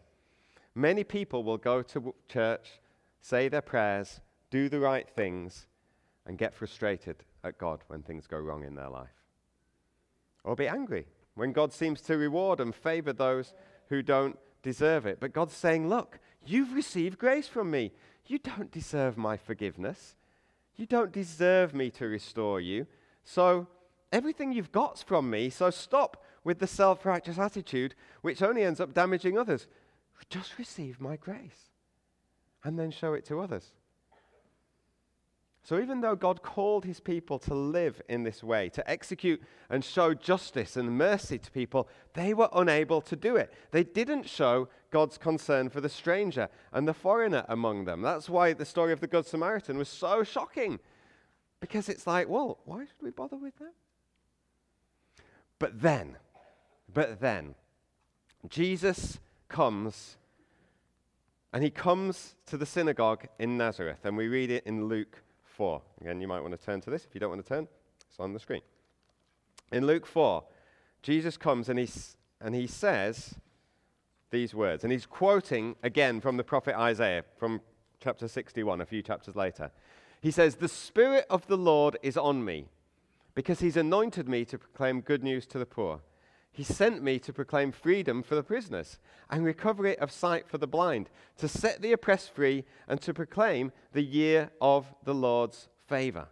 [0.75, 2.81] Many people will go to church,
[3.21, 5.67] say their prayers, do the right things,
[6.25, 9.23] and get frustrated at God when things go wrong in their life.
[10.43, 11.05] Or be angry
[11.39, 13.53] when God seems to reward and favor those
[13.89, 15.19] who don't deserve it.
[15.19, 17.91] But God's saying, Look, you've received grace from me.
[18.27, 20.15] You don't deserve my forgiveness.
[20.75, 22.85] You don't deserve me to restore you.
[23.23, 23.67] So
[24.11, 25.49] everything you've got's from me.
[25.49, 29.67] So stop with the self righteous attitude, which only ends up damaging others.
[30.29, 31.69] Just receive my grace
[32.63, 33.71] and then show it to others.
[35.69, 39.85] So, even though God called his people to live in this way, to execute and
[39.85, 43.53] show justice and mercy to people, they were unable to do it.
[43.69, 48.01] They didn't show God's concern for the stranger and the foreigner among them.
[48.01, 50.79] That's why the story of the Good Samaritan was so shocking.
[51.59, 53.73] Because it's like, well, why should we bother with that?
[55.59, 56.17] But then,
[56.91, 57.53] but then,
[58.49, 60.17] Jesus comes
[61.53, 65.21] and he comes to the synagogue in Nazareth, and we read it in Luke
[65.59, 65.81] 4.
[65.99, 67.03] Again, you might want to turn to this.
[67.03, 67.67] If you don't want to turn,
[68.09, 68.61] it's on the screen.
[69.73, 70.41] In Luke 4,
[71.03, 71.89] Jesus comes and he,
[72.39, 73.35] and he says
[74.31, 77.59] these words, and he's quoting again from the prophet Isaiah from
[77.99, 79.69] chapter 61, a few chapters later.
[80.21, 82.69] He says, The Spirit of the Lord is on me,
[83.35, 85.99] because he's anointed me to proclaim good news to the poor.
[86.51, 90.67] He sent me to proclaim freedom for the prisoners and recovery of sight for the
[90.67, 96.27] blind, to set the oppressed free, and to proclaim the year of the Lord's favor.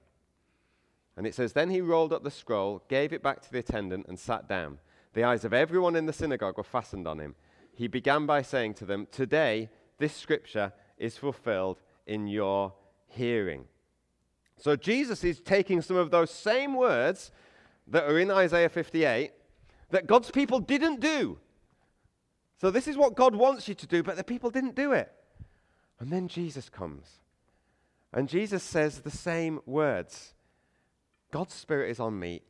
[1.16, 4.08] And it says, Then he rolled up the scroll, gave it back to the attendant,
[4.08, 4.80] and sat down.
[5.14, 7.36] The eyes of everyone in the synagogue were fastened on him.
[7.74, 12.74] He began by saying to them, Today this scripture is fulfilled in your
[13.08, 13.66] hearing.
[14.58, 17.32] So Jesus is taking some of those same words
[17.88, 19.32] that are in Isaiah 58
[19.90, 21.38] that God's people didn't do.
[22.60, 25.12] So, this is what God wants you to do, but the people didn't do it.
[26.00, 27.08] And then Jesus comes.
[28.14, 30.34] And Jesus says the same words
[31.32, 32.42] God's Spirit is on me.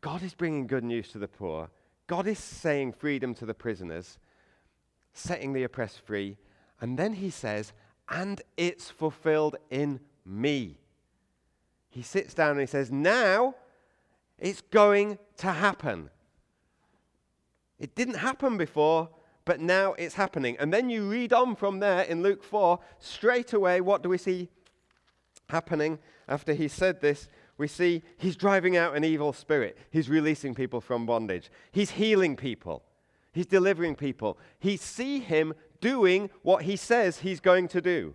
[0.00, 1.70] God is bringing good news to the poor.
[2.06, 4.18] God is saying freedom to the prisoners,
[5.12, 6.36] setting the oppressed free.
[6.80, 7.72] And then he says,
[8.08, 10.78] and it's fulfilled in me.
[11.88, 13.54] He sits down and he says, now
[14.38, 16.10] it's going to happen.
[17.78, 19.10] It didn't happen before,
[19.44, 20.56] but now it's happening.
[20.58, 24.18] And then you read on from there in Luke 4, straight away, what do we
[24.18, 24.48] see
[25.48, 29.78] happening after he said this, we see he's driving out an evil spirit.
[29.90, 31.50] He's releasing people from bondage.
[31.72, 32.82] He's healing people.
[33.32, 34.38] He's delivering people.
[34.58, 38.14] He see him doing what he says he's going to do.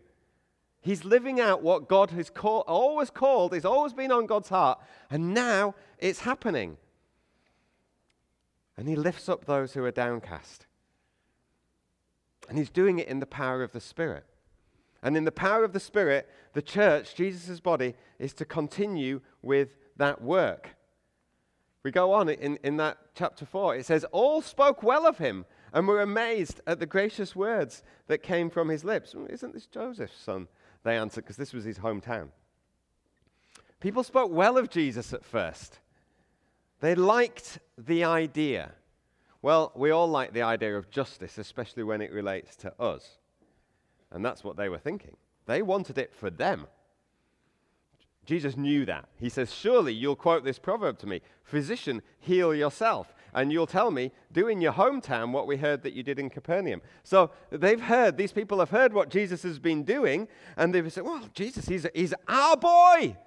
[0.82, 4.80] He's living out what God has call, always called, it's always been on God's heart,
[5.12, 6.78] and now it's happening.
[8.82, 10.66] And he lifts up those who are downcast.
[12.50, 14.26] And he's doing it in the power of the Spirit.
[15.04, 19.76] And in the power of the Spirit, the church, Jesus' body, is to continue with
[19.98, 20.70] that work.
[21.84, 23.76] We go on in, in that chapter 4.
[23.76, 28.24] It says, All spoke well of him and were amazed at the gracious words that
[28.24, 29.14] came from his lips.
[29.30, 30.48] Isn't this Joseph's son?
[30.84, 32.30] They answered, because this was his hometown.
[33.80, 35.78] People spoke well of Jesus at first.
[36.82, 38.72] They liked the idea.
[39.42, 43.18] Well, we all like the idea of justice, especially when it relates to us.
[44.12, 45.16] And that's what they were thinking.
[45.46, 46.68] They wanted it for them.
[48.26, 49.08] Jesus knew that.
[49.18, 53.14] He says, Surely you'll quote this proverb to me Physician, heal yourself.
[53.34, 56.30] And you'll tell me, Do in your hometown what we heard that you did in
[56.30, 56.82] Capernaum.
[57.04, 61.04] So they've heard, these people have heard what Jesus has been doing, and they've said,
[61.04, 63.18] Well, Jesus, he's, he's our boy.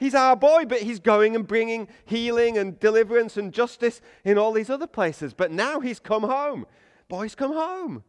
[0.00, 4.50] He's our boy, but he's going and bringing healing and deliverance and justice in all
[4.50, 5.34] these other places.
[5.34, 6.66] But now he's come home.
[7.08, 8.02] Boys, come home.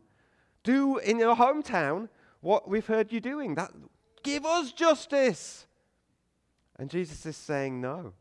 [0.64, 2.08] Do in your hometown
[2.40, 3.56] what we've heard you doing.
[3.56, 3.72] That,
[4.24, 5.68] give us justice.
[6.80, 8.14] And Jesus is saying no.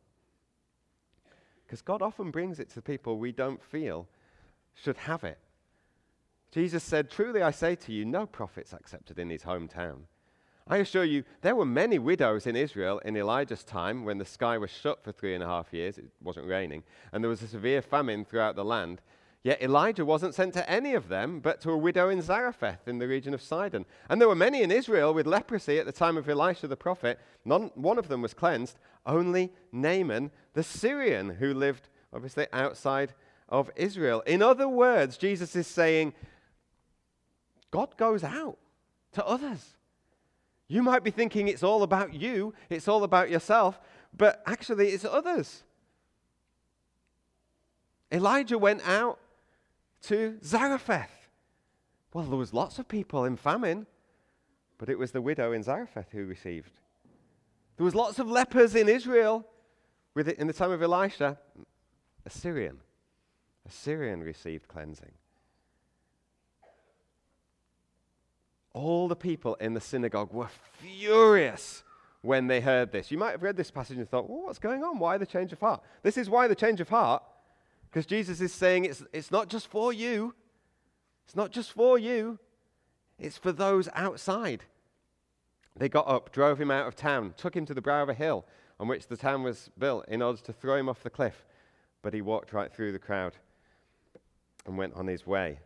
[1.64, 4.08] Because God often brings it to people we don't feel
[4.74, 5.38] should have it.
[6.50, 10.00] Jesus said, Truly I say to you, no prophet's accepted in his hometown.
[10.70, 14.56] I assure you, there were many widows in Israel in Elijah's time when the sky
[14.56, 15.98] was shut for three and a half years.
[15.98, 16.84] It wasn't raining.
[17.12, 19.00] And there was a severe famine throughout the land.
[19.42, 23.00] Yet Elijah wasn't sent to any of them, but to a widow in Zarephath in
[23.00, 23.84] the region of Sidon.
[24.08, 27.18] And there were many in Israel with leprosy at the time of Elisha the prophet.
[27.44, 33.12] None, one of them was cleansed, only Naaman the Syrian, who lived obviously outside
[33.48, 34.20] of Israel.
[34.20, 36.14] In other words, Jesus is saying,
[37.72, 38.58] God goes out
[39.12, 39.74] to others.
[40.70, 43.80] You might be thinking it's all about you, it's all about yourself,
[44.16, 45.64] but actually it's others.
[48.12, 49.18] Elijah went out
[50.02, 51.10] to Zarephath.
[52.14, 53.88] Well, there was lots of people in famine,
[54.78, 56.78] but it was the widow in Zarephath who received.
[57.76, 59.44] There was lots of lepers in Israel
[60.14, 61.36] with it in the time of Elisha.
[62.24, 62.78] A Syrian.
[63.66, 65.14] A Syrian received cleansing.
[68.72, 71.82] All the people in the synagogue were furious
[72.22, 73.10] when they heard this.
[73.10, 74.98] You might have read this passage and thought, well, what's going on?
[74.98, 75.82] Why the change of heart?
[76.02, 77.22] This is why the change of heart
[77.90, 80.34] because Jesus is saying it's, it's not just for you,
[81.26, 82.38] it's not just for you,
[83.18, 84.64] it's for those outside.
[85.76, 88.14] They got up, drove him out of town, took him to the brow of a
[88.14, 88.44] hill
[88.78, 91.44] on which the town was built in order to throw him off the cliff.
[92.02, 93.34] But he walked right through the crowd
[94.66, 95.58] and went on his way.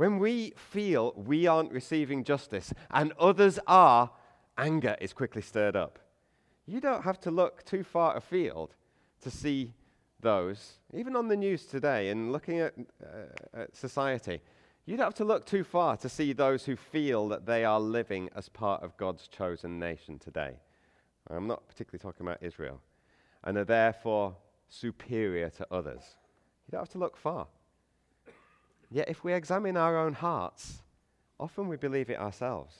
[0.00, 4.10] When we feel we aren't receiving justice and others are,
[4.56, 5.98] anger is quickly stirred up.
[6.64, 8.74] You don't have to look too far afield
[9.20, 9.74] to see
[10.22, 12.72] those, even on the news today and looking at,
[13.04, 14.40] uh, at society,
[14.86, 17.78] you don't have to look too far to see those who feel that they are
[17.78, 20.54] living as part of God's chosen nation today.
[21.28, 22.80] I'm not particularly talking about Israel,
[23.44, 24.34] and are therefore
[24.70, 26.16] superior to others.
[26.66, 27.48] You don't have to look far.
[28.90, 30.82] Yet, if we examine our own hearts,
[31.38, 32.74] often we believe it ourselves.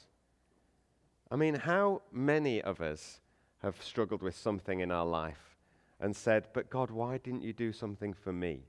[1.30, 3.20] I mean, how many of us
[3.62, 5.56] have struggled with something in our life
[6.00, 8.64] and said, But God, why didn't you do something for me?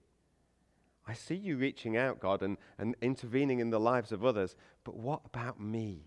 [1.08, 4.96] I see you reaching out, God, and, and intervening in the lives of others, but
[4.96, 6.04] what about me?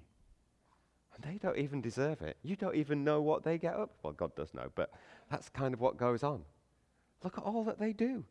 [1.15, 2.37] And they don't even deserve it.
[2.43, 3.91] You don't even know what they get up.
[4.03, 4.91] Well, God does know, but
[5.31, 6.43] that's kind of what goes on.
[7.23, 8.25] Look at all that they do.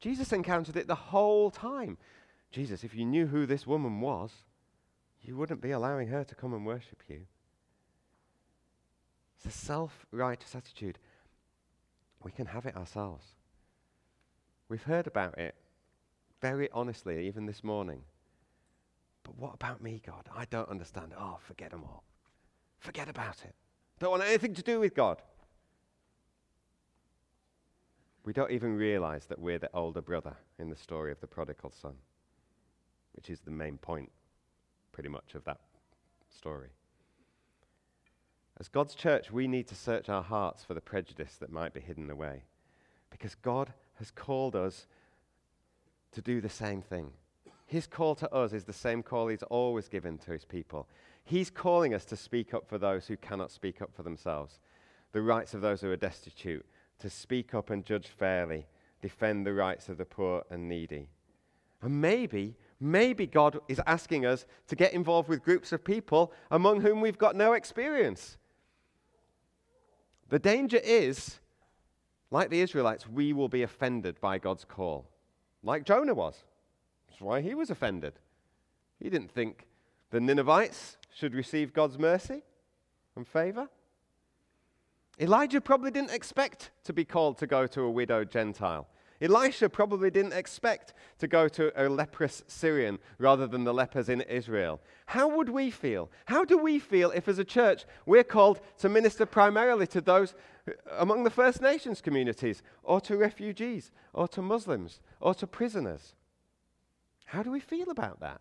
[0.00, 1.98] Jesus encountered it the whole time.
[2.50, 4.30] Jesus, if you knew who this woman was,
[5.20, 7.22] you wouldn't be allowing her to come and worship you.
[9.36, 10.98] It's a self righteous attitude
[12.22, 13.24] we can have it ourselves.
[14.68, 15.54] We've heard about it
[16.40, 18.02] very honestly, even this morning.
[19.22, 20.28] But what about me, God?
[20.34, 21.12] I don't understand.
[21.18, 22.04] Oh, forget them all.
[22.78, 23.54] Forget about it.
[23.98, 25.22] Don't want anything to do with God.
[28.28, 31.72] We don't even realize that we're the older brother in the story of the prodigal
[31.72, 31.94] son,
[33.14, 34.10] which is the main point,
[34.92, 35.60] pretty much, of that
[36.28, 36.68] story.
[38.60, 41.80] As God's church, we need to search our hearts for the prejudice that might be
[41.80, 42.42] hidden away.
[43.08, 44.86] Because God has called us
[46.12, 47.12] to do the same thing.
[47.64, 50.86] His call to us is the same call He's always given to His people.
[51.24, 54.60] He's calling us to speak up for those who cannot speak up for themselves,
[55.12, 56.66] the rights of those who are destitute,
[57.00, 58.66] to speak up and judge fairly,
[59.00, 61.08] defend the rights of the poor and needy.
[61.82, 66.80] And maybe, maybe God is asking us to get involved with groups of people among
[66.80, 68.36] whom we've got no experience.
[70.28, 71.38] The danger is,
[72.30, 75.08] like the Israelites, we will be offended by God's call,
[75.62, 76.44] like Jonah was.
[77.08, 78.14] That's why he was offended.
[79.00, 79.66] He didn't think
[80.10, 82.42] the Ninevites should receive God's mercy
[83.16, 83.68] and favor.
[85.20, 88.86] Elijah probably didn't expect to be called to go to a widowed Gentile.
[89.20, 94.20] Elisha probably didn't expect to go to a leprous Syrian rather than the lepers in
[94.20, 94.80] Israel.
[95.06, 96.08] How would we feel?
[96.26, 100.34] How do we feel if, as a church, we're called to minister primarily to those
[100.98, 106.14] among the First Nations communities, or to refugees, or to Muslims, or to prisoners?
[107.24, 108.40] How do we feel about that?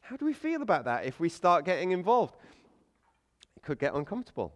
[0.00, 2.34] How do we feel about that if we start getting involved?
[3.56, 4.54] It could get uncomfortable.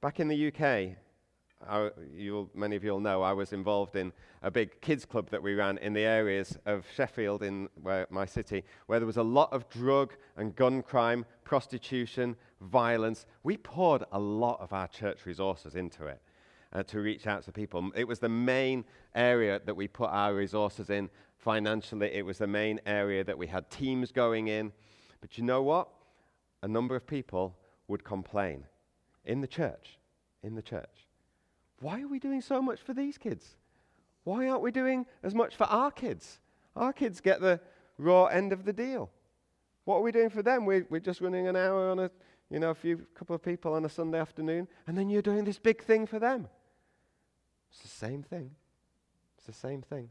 [0.00, 0.96] Back in the UK,
[1.68, 1.90] I,
[2.54, 5.52] many of you will know I was involved in a big kids club that we
[5.52, 9.52] ran in the areas of Sheffield, in where, my city, where there was a lot
[9.52, 13.26] of drug and gun crime, prostitution, violence.
[13.42, 16.22] We poured a lot of our church resources into it
[16.72, 17.90] uh, to reach out to people.
[17.94, 22.10] It was the main area that we put our resources in financially.
[22.10, 24.72] It was the main area that we had teams going in.
[25.20, 25.88] But you know what?
[26.62, 27.54] A number of people
[27.86, 28.64] would complain
[29.24, 29.98] in the church.
[30.42, 31.06] In the church.
[31.80, 33.56] Why are we doing so much for these kids?
[34.24, 36.40] Why aren't we doing as much for our kids?
[36.76, 37.60] Our kids get the
[37.98, 39.10] raw end of the deal.
[39.84, 40.66] What are we doing for them?
[40.66, 42.10] We're, we're just running an hour on a,
[42.50, 45.44] you know, a few couple of people on a Sunday afternoon, and then you're doing
[45.44, 46.48] this big thing for them.
[47.70, 48.50] It's the same thing.
[49.36, 50.10] It's the same thing.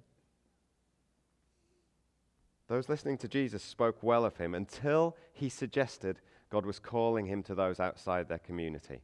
[2.67, 6.19] Those listening to Jesus spoke well of him until he suggested
[6.49, 9.01] God was calling him to those outside their community.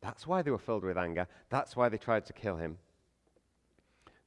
[0.00, 1.26] That's why they were filled with anger.
[1.48, 2.78] That's why they tried to kill him.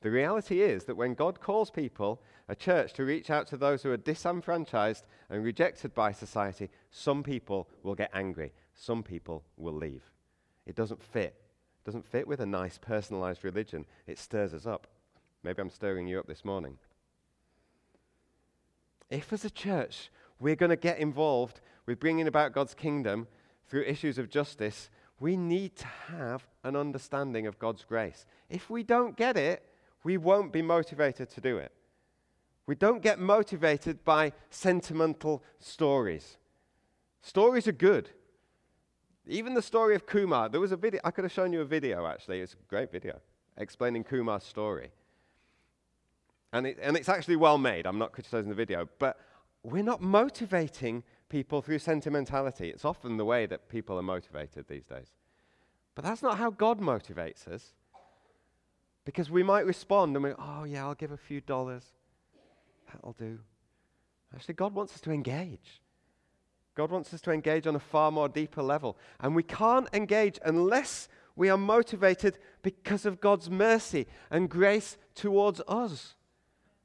[0.02, 3.82] The reality is that when God calls people, a church, to reach out to those
[3.82, 8.54] who are disenfranchised and rejected by society, some people will get angry.
[8.74, 10.04] Some people will leave.
[10.66, 11.36] It doesn't fit.
[11.82, 13.86] It doesn't fit with a nice personalized religion.
[14.06, 14.88] It stirs us up.
[15.44, 16.78] Maybe I'm stirring you up this morning.
[19.10, 23.28] If, as a church, we're going to get involved with bringing about God's kingdom
[23.68, 28.26] through issues of justice, we need to have an understanding of God's grace.
[28.50, 29.64] If we don't get it,
[30.04, 31.72] we won't be motivated to do it.
[32.68, 36.38] We don't get motivated by sentimental stories.
[37.22, 38.10] Stories are good.
[39.28, 41.66] Even the story of Kumar, there was a video, I could have shown you a
[41.66, 43.20] video actually, it's a great video,
[43.58, 44.92] explaining Kumar's story.
[46.54, 47.86] And, it, and it's actually well made.
[47.86, 48.88] I'm not criticizing the video.
[48.98, 49.20] But
[49.64, 52.70] we're not motivating people through sentimentality.
[52.70, 55.08] It's often the way that people are motivated these days.
[55.96, 57.74] But that's not how God motivates us.
[59.06, 61.84] Because we might respond and we, oh, yeah, I'll give a few dollars.
[62.92, 63.40] That'll do.
[64.34, 65.82] Actually, God wants us to engage.
[66.76, 68.98] God wants us to engage on a far more deeper level.
[69.20, 75.62] And we can't engage unless we are motivated because of God's mercy and grace towards
[75.68, 76.16] us.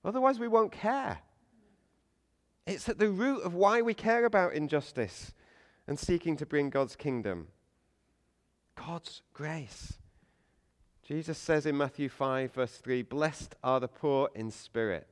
[0.04, 1.18] Otherwise, we won't care.
[2.70, 5.32] It's at the root of why we care about injustice
[5.88, 7.48] and seeking to bring God's kingdom.
[8.76, 9.94] God's grace.
[11.02, 15.08] Jesus says in Matthew 5, verse 3 Blessed are the poor in spirit,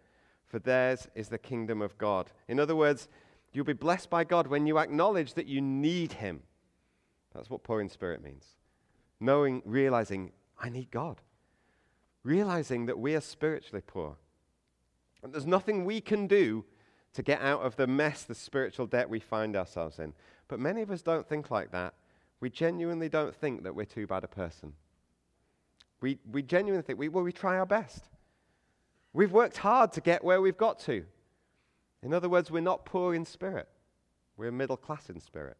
[0.47, 2.31] for theirs is the kingdom of God.
[2.47, 3.09] In other words,
[3.53, 6.45] you'll be blessed by God when you acknowledge that you need Him.
[7.35, 8.47] That's what poor in spirit means.
[9.19, 11.21] Knowing, realizing, I need God.
[12.23, 14.15] Realizing that we are spiritually poor.
[15.25, 16.65] And there's nothing we can do
[17.15, 20.13] to get out of the mess, the spiritual debt we find ourselves in.
[20.47, 21.95] But many of us don't think like that.
[22.41, 24.73] We genuinely don't think that we're too bad a person.
[26.01, 28.05] We, we genuinely think, we, well, we try our best.
[29.13, 31.05] We've worked hard to get where we've got to.
[32.03, 33.69] In other words, we're not poor in spirit,
[34.37, 35.57] we're middle class in spirit.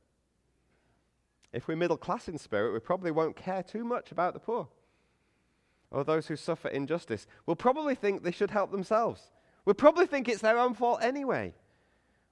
[1.53, 4.69] If we're middle class in spirit, we probably won't care too much about the poor
[5.91, 7.27] or those who suffer injustice.
[7.47, 9.23] We'll probably think they should help themselves.
[9.69, 11.53] We'll probably think it's their own fault anyway.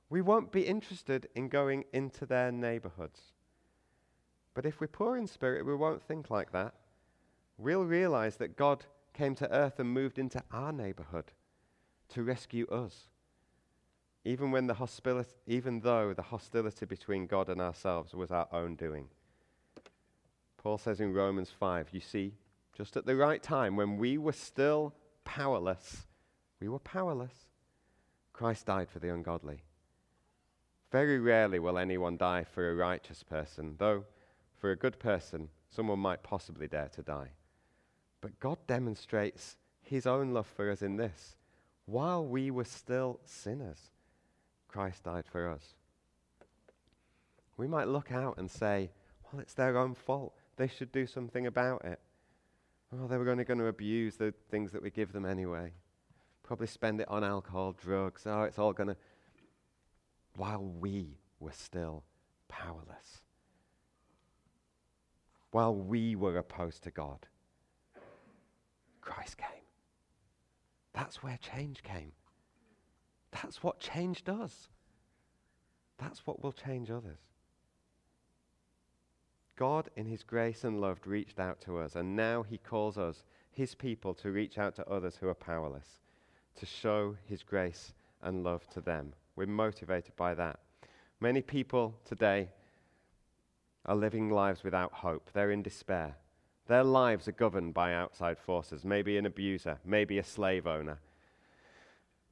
[0.09, 3.21] We won't be interested in going into their neighborhoods.
[4.55, 6.73] But if we're poor in spirit, we won't think like that.
[7.59, 11.33] We'll realize that God came to earth and moved into our neighborhood
[12.15, 13.09] to rescue us.
[14.25, 18.77] Even, when the hostility, even though the hostility between God and ourselves was our own
[18.77, 19.09] doing.
[20.57, 22.33] Paul says in Romans 5, you see,
[22.73, 24.95] just at the right time, when we were still
[25.27, 26.07] powerless,
[26.61, 27.51] we were powerless.
[28.33, 29.63] Christ died for the ungodly.
[30.93, 34.05] Very rarely will anyone die for a righteous person, though
[34.57, 37.31] for a good person, someone might possibly dare to die.
[38.21, 41.37] But God demonstrates his own love for us in this.
[41.85, 43.91] While we were still sinners,
[44.69, 45.75] Christ died for us.
[47.57, 48.91] We might look out and say,
[49.25, 50.35] well, it's their own fault.
[50.57, 52.01] They should do something about it.
[52.93, 55.73] Oh, they were only going to abuse the things that we give them anyway.
[56.47, 58.23] Probably spend it on alcohol, drugs.
[58.25, 58.97] Oh, it's all going to.
[60.37, 62.05] While we were still
[62.49, 63.23] powerless.
[65.51, 67.27] While we were opposed to God,
[69.01, 69.49] Christ came.
[70.93, 72.13] That's where change came.
[73.31, 74.69] That's what change does.
[75.99, 77.19] That's what will change others.
[79.57, 83.25] God, in His grace and love, reached out to us, and now He calls us,
[83.51, 86.01] His people, to reach out to others who are powerless,
[86.57, 87.93] to show His grace
[88.23, 89.13] and love to them.
[89.37, 90.59] We're motivated by that.
[91.21, 92.49] Many people today
[93.85, 96.17] are living lives without hope, they're in despair.
[96.67, 100.99] Their lives are governed by outside forces, maybe an abuser, maybe a slave owner.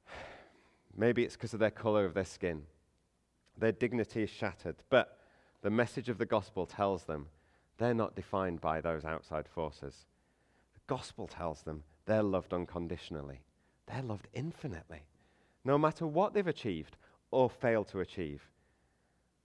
[0.96, 2.62] Maybe it's because of their color of their skin.
[3.56, 4.76] Their dignity is shattered.
[4.90, 5.18] But
[5.62, 7.28] the message of the gospel tells them
[7.78, 10.06] they're not defined by those outside forces.
[10.74, 13.40] The gospel tells them they're loved unconditionally,
[13.86, 15.02] they're loved infinitely,
[15.64, 16.96] no matter what they've achieved
[17.30, 18.48] or failed to achieve.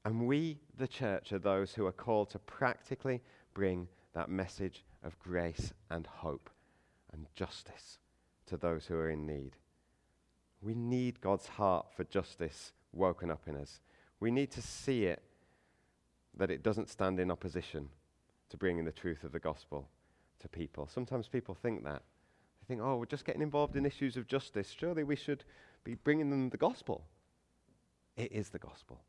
[0.06, 3.22] And we, the church, are those who are called to practically
[3.54, 6.50] bring that message of grace and hope
[7.12, 8.00] and justice
[8.48, 9.58] to those who are in need.
[10.62, 13.80] We need God's heart for justice woken up in us.
[14.20, 15.22] We need to see it
[16.38, 17.90] that it doesn't stand in opposition
[18.50, 19.88] to bringing the truth of the gospel
[20.40, 20.88] to people.
[20.88, 22.02] Sometimes people think that.
[22.70, 24.76] Think, oh, we're just getting involved in issues of justice.
[24.80, 25.44] Surely we should
[25.84, 27.04] be bringing them the gospel.
[28.16, 29.02] It is the gospel.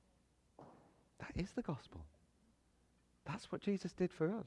[1.18, 2.00] That is the gospel.
[3.26, 4.46] That's what Jesus did for us.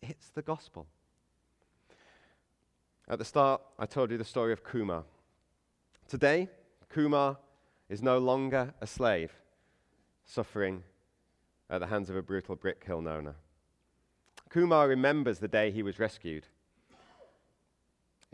[0.00, 0.86] It's the gospel.
[3.08, 5.02] At the start, I told you the story of Kumar.
[6.06, 6.48] Today,
[6.88, 7.38] Kumar
[7.88, 9.32] is no longer a slave
[10.24, 10.84] suffering
[11.68, 13.34] at the hands of a brutal brick kiln owner.
[14.50, 16.46] Kumar remembers the day he was rescued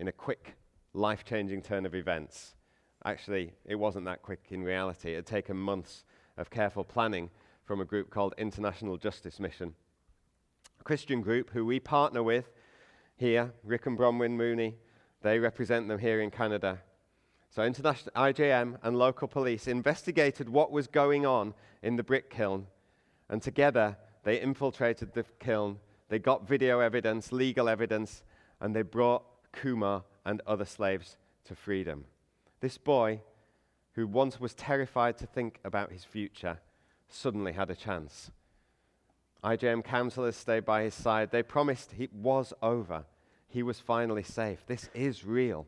[0.03, 0.57] in a quick,
[0.94, 2.57] life changing turn of events.
[3.05, 5.12] Actually, it wasn't that quick in reality.
[5.12, 6.03] It had taken months
[6.36, 7.30] of careful planning
[7.62, 9.74] from a group called International Justice Mission,
[10.80, 12.50] a Christian group who we partner with
[13.14, 14.74] here, Rick and Bronwyn Mooney.
[15.22, 16.80] They represent them here in Canada.
[17.50, 22.66] So, international IJM and local police investigated what was going on in the brick kiln
[23.28, 25.78] and together, they infiltrated the kiln.
[26.09, 28.24] They got video evidence, legal evidence,
[28.61, 29.22] and they brought
[29.53, 32.05] Kumar and other slaves to freedom.
[32.61, 33.20] This boy,
[33.94, 36.59] who once was terrified to think about his future,
[37.09, 38.30] suddenly had a chance.
[39.44, 41.30] IJM counselors stayed by his side.
[41.30, 43.05] They promised it was over.
[43.48, 44.64] He was finally safe.
[44.66, 45.66] This is real.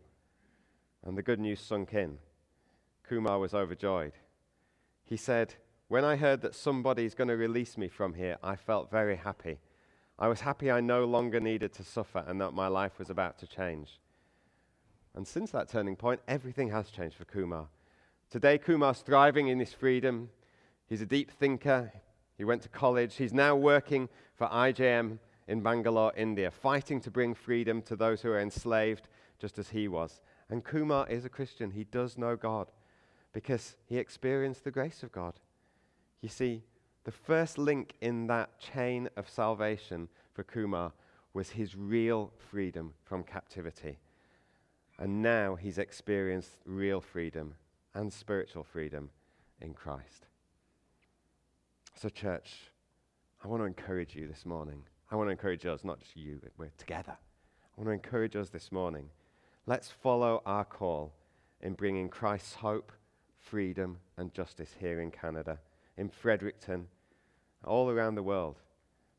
[1.04, 2.18] And the good news sunk in.
[3.02, 4.12] Kumar was overjoyed.
[5.04, 5.54] He said,
[5.88, 9.58] when I heard that somebody's going to release me from here, I felt very happy.
[10.18, 13.38] I was happy I no longer needed to suffer and that my life was about
[13.38, 13.98] to change.
[15.14, 17.68] And since that turning point, everything has changed for Kumar.
[18.30, 20.30] Today, Kumar's thriving in his freedom.
[20.86, 21.92] He's a deep thinker.
[22.36, 23.16] He went to college.
[23.16, 28.30] He's now working for IJM in Bangalore, India, fighting to bring freedom to those who
[28.30, 29.08] are enslaved,
[29.38, 30.20] just as he was.
[30.48, 31.70] And Kumar is a Christian.
[31.70, 32.70] He does know God
[33.32, 35.34] because he experienced the grace of God.
[36.20, 36.62] You see,
[37.04, 40.92] the first link in that chain of salvation for Kumar
[41.34, 43.98] was his real freedom from captivity.
[44.98, 47.54] And now he's experienced real freedom
[47.94, 49.10] and spiritual freedom
[49.60, 50.26] in Christ.
[51.94, 52.70] So, church,
[53.44, 54.84] I want to encourage you this morning.
[55.10, 57.16] I want to encourage us, not just you, we're together.
[57.16, 59.10] I want to encourage us this morning.
[59.66, 61.12] Let's follow our call
[61.60, 62.92] in bringing Christ's hope,
[63.38, 65.58] freedom, and justice here in Canada
[65.96, 66.88] in Fredericton,
[67.64, 68.56] all around the world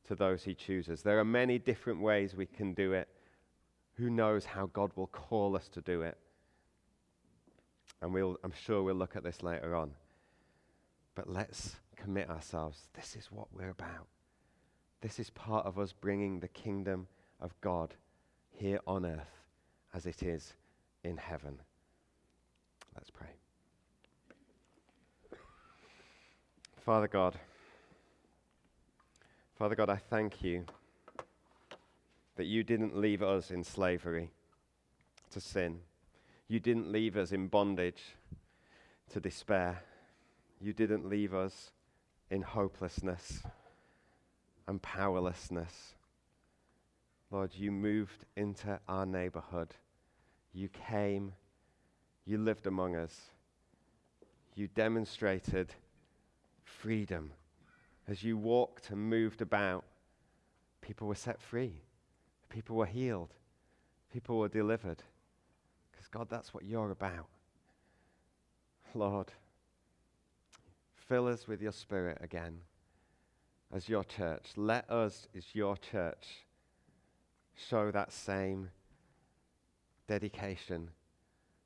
[0.08, 1.02] to those he chooses.
[1.02, 3.08] There are many different ways we can do it.
[3.98, 6.18] Who knows how God will call us to do it?
[8.02, 9.92] And we'll, I'm sure we'll look at this later on.
[11.16, 12.90] But let's commit ourselves.
[12.94, 14.08] This is what we're about.
[15.02, 17.08] This is part of us bringing the kingdom
[17.40, 17.96] of God
[18.50, 19.44] here on earth
[19.94, 20.54] as it is
[21.04, 21.60] in heaven.
[22.96, 23.45] Let's pray.
[26.86, 27.34] Father God,
[29.58, 30.66] Father God, I thank you
[32.36, 34.30] that you didn't leave us in slavery
[35.32, 35.80] to sin.
[36.48, 38.04] You didn't leave us in bondage
[39.12, 39.82] to despair.
[40.62, 41.72] You didn't leave us
[42.30, 43.42] in hopelessness
[44.68, 45.96] and powerlessness.
[47.32, 49.74] Lord, you moved into our neighborhood.
[50.54, 51.34] You came.
[52.28, 53.32] You lived among us.
[54.54, 55.74] You demonstrated
[56.66, 57.32] freedom.
[58.08, 59.86] As you walked and moved about,
[60.82, 61.82] people were set free.
[62.50, 63.34] People were healed.
[64.12, 65.02] People were delivered.
[65.92, 67.28] Because, God, that's what you're about.
[68.94, 69.32] Lord,
[70.96, 72.60] fill us with your spirit again
[73.74, 74.52] as your church.
[74.56, 76.46] Let us, as your church,
[77.56, 78.70] show that same
[80.08, 80.90] dedication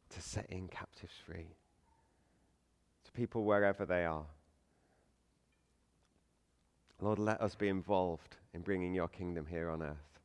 [0.09, 1.55] to setting captives free,
[3.05, 4.25] to people wherever they are.
[7.01, 10.19] Lord, let us be involved in bringing your kingdom here on earth.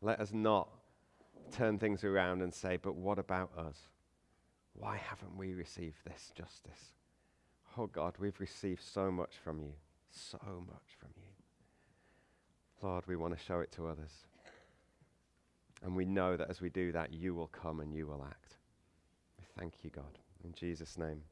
[0.00, 0.68] Let us not
[1.50, 3.76] turn things around and say, but what about us?
[4.74, 6.92] Why haven't we received this justice?
[7.76, 9.72] Oh God, we've received so much from you,
[10.10, 11.22] so much from you.
[12.82, 14.12] Lord, we want to show it to others.
[15.82, 18.56] And we know that as we do that, you will come and you will act.
[19.38, 20.18] We thank you, God.
[20.44, 21.22] In Jesus' name.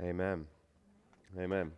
[0.00, 0.46] Amen.
[1.38, 1.72] Amen.